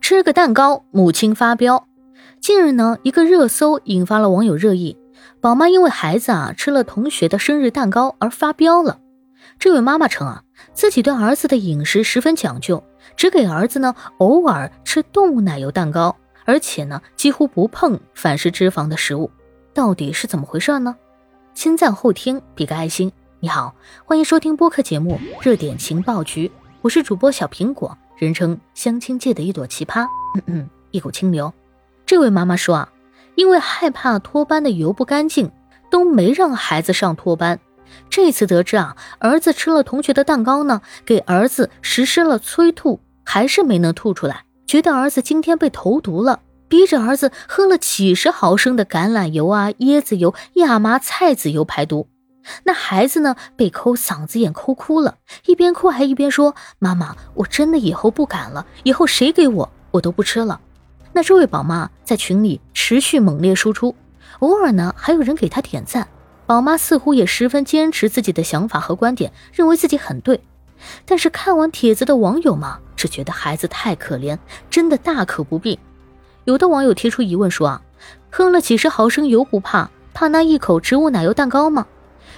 [0.00, 1.86] 吃个蛋糕，母亲发飙。
[2.40, 4.98] 近日呢，一个热搜引发了网友热议，
[5.40, 9.00] 宝妈因为孩子啊吃了同学的生日蛋糕而发飙了。
[9.58, 10.42] 这位妈妈称啊，
[10.74, 12.82] 自己对儿子的饮食十分讲究，
[13.16, 16.14] 只给儿子呢偶尔吃动物奶油蛋糕，
[16.44, 19.30] 而且呢几乎不碰反式脂肪的食物。
[19.72, 20.94] 到底是怎么回事呢？
[21.54, 23.10] 先赞后听，比个爱心。
[23.40, 23.74] 你好，
[24.04, 26.48] 欢迎收听播客节目《热点情报局》，
[26.82, 27.96] 我是主播小苹果。
[28.16, 30.06] 人称相亲界的一朵奇葩，
[30.36, 31.52] 嗯嗯，一股清流。
[32.06, 32.88] 这位妈妈说啊，
[33.34, 35.50] 因为害怕托班的油不干净，
[35.90, 37.58] 都没让孩子上托班。
[38.08, 52.08] 这次得知啊，儿子吃了同学的蛋糕呢，给儿子实施了催吐，还是没能吐出来，觉得儿子今天被投毒了，逼着儿子喝了几十毫升的橄榄油啊、椰子油、亚麻菜籽油排毒。
[52.64, 53.36] 那孩子呢？
[53.56, 60.60] 被抠嗓子眼，抠哭了，一边哭还一边说：“妈妈，我真的以后不敢了，以后谁给我，我都不吃了。”
[61.12, 63.94] 那这位宝妈在群里持续猛烈输出，
[64.40, 66.08] 偶尔呢还有人给她点赞。
[66.46, 70.40] 宝妈似乎也十分坚持自己的想法和观点，认为自己很对。
[71.06, 74.36] 但是看完帖子的网友嘛，只觉得孩子太可怜，
[74.68, 75.78] 真的大可不必。
[76.44, 77.80] 有的网友提出疑问说：“啊，
[78.30, 81.86] 喝了几十毫升油不怕，怕那一口植物奶油蛋糕吗？”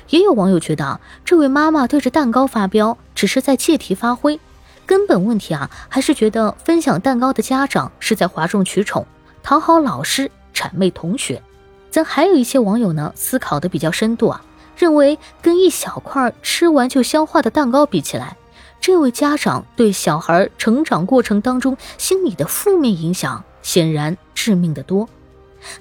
[0.08, 4.38] 也有网友觉得啊，这位妈妈对着蛋糕发飙，只是在借题发挥，
[4.86, 9.06] 根本问题啊，还是觉得分享蛋糕的家长是在哗众取宠，
[9.42, 11.42] 讨好老师，谄媚同学。
[11.90, 14.42] 咱还有一些网友呢，思考的比较深度啊，
[14.76, 18.36] 认为跟一小块吃完就消化的蛋糕比起来，
[18.80, 25.08] 这位家长对小孩成长过程当中心理的负面影响显然致命的多。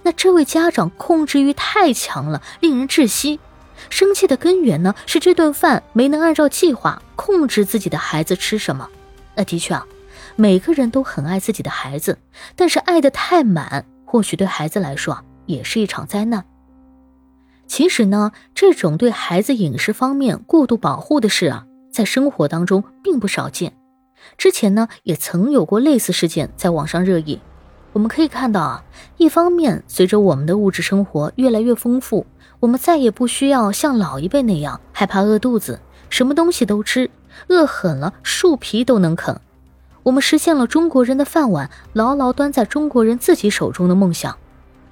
[0.02, 3.40] 那这位家长控制欲太强了，令人窒息。
[3.90, 8.90] 生气的根源呢，是这顿饭没能按照计划控制自己的孩子吃什么。
[9.36, 9.86] 那的确啊，
[10.36, 12.18] 每个人都很爱自己的孩子，
[12.56, 16.46] 但是爱的太满，或许对孩子来说，也是一场灾难。
[17.68, 23.74] 其实呢，这种对孩子饮食方面过度保护的事啊，在生活当中并不少见。
[24.38, 27.40] 之前呢，也曾有过类似事件在网上热议。
[27.96, 28.84] 我们可以看到啊，
[29.16, 32.26] 一方面，随着我们的物质生活越来越丰富。
[32.60, 35.80] 我们再也不需要像老一辈那样害怕饿肚子，
[36.10, 37.10] 什么东西都吃，
[37.48, 39.40] 饿狠了树皮都能啃。
[40.04, 44.38] 我们实现了中国人的饭碗牢牢端在中国人自己手中的梦想。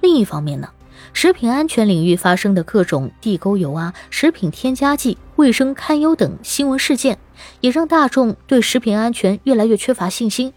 [0.00, 0.70] 另一方面呢，
[1.12, 7.18] 食品安全领域发生的各种地沟油啊、食品添加剂、卫生堪忧等新闻事件，
[7.60, 10.54] 也让大众对食品安全越来越缺乏信心。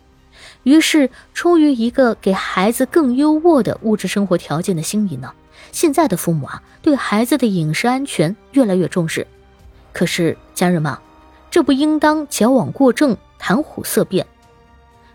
[0.68, 5.32] 于是，出于一个给孩子更优渥的物质生活条件的心理呢。
[5.72, 9.26] 现在的父母啊，对孩子的饮食安全越来越重视。
[9.94, 10.98] 可是家人们，
[11.50, 14.28] 这不应当矫枉过正、谈虎色变。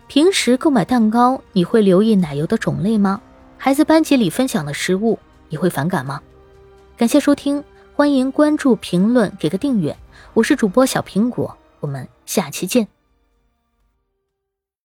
[0.07, 3.21] 平时购买蛋糕，你会留意奶油的种类吗？
[3.59, 6.19] 孩子班级里分享的食物，你会反感吗？
[6.97, 7.63] 感谢收听，
[7.95, 9.95] 欢迎关注、评论、给个订阅。
[10.33, 12.92] 我是主播小苹果，我们下期见。